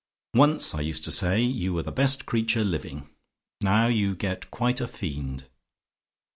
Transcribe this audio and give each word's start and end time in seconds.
Once, 0.33 0.73
I 0.73 0.81
used 0.81 1.03
to 1.03 1.11
say 1.11 1.43
you 1.43 1.75
were 1.75 1.83
the 1.83 1.91
best 1.91 2.25
creature 2.25 2.63
living; 2.63 3.07
now 3.61 3.85
you 3.85 4.15
get 4.15 4.49
quite 4.49 4.81
a 4.81 4.87
fiend. 4.87 5.45